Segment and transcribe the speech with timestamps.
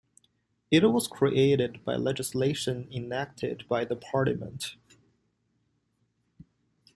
[0.71, 4.75] It was created by legislation enacted by the Parliament.